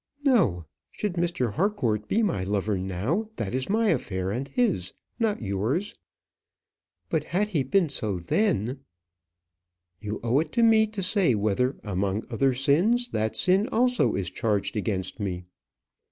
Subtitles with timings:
[0.23, 1.53] "No; should Mr.
[1.53, 5.93] Harcourt be my lover now, that is my affair and his, not yours.
[7.09, 8.79] But had he been so then
[9.99, 14.31] You owe it to me to say whether among other sins, that sin also is
[14.31, 15.43] charged against me?"